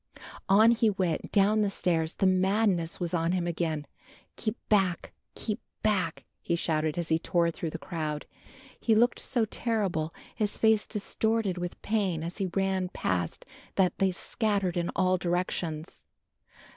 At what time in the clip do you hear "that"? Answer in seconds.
13.75-13.95